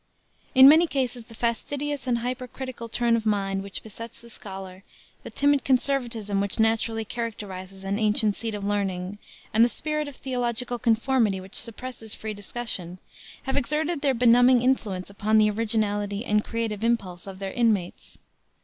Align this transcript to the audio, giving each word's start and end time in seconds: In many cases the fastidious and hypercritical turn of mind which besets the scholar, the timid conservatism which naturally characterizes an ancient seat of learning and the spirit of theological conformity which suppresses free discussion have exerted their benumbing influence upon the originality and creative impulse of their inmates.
In 0.55 0.67
many 0.67 0.87
cases 0.87 1.25
the 1.25 1.35
fastidious 1.35 2.07
and 2.07 2.17
hypercritical 2.17 2.89
turn 2.89 3.15
of 3.15 3.23
mind 3.23 3.61
which 3.61 3.83
besets 3.83 4.19
the 4.19 4.31
scholar, 4.31 4.83
the 5.21 5.29
timid 5.29 5.63
conservatism 5.63 6.41
which 6.41 6.57
naturally 6.59 7.05
characterizes 7.05 7.83
an 7.83 7.99
ancient 7.99 8.35
seat 8.35 8.55
of 8.55 8.63
learning 8.63 9.19
and 9.53 9.63
the 9.63 9.69
spirit 9.69 10.07
of 10.07 10.15
theological 10.15 10.79
conformity 10.79 11.39
which 11.39 11.53
suppresses 11.55 12.15
free 12.15 12.33
discussion 12.33 12.97
have 13.43 13.55
exerted 13.55 14.01
their 14.01 14.15
benumbing 14.15 14.63
influence 14.63 15.11
upon 15.11 15.37
the 15.37 15.51
originality 15.51 16.25
and 16.25 16.43
creative 16.43 16.83
impulse 16.83 17.27
of 17.27 17.37
their 17.37 17.53
inmates. 17.53 18.17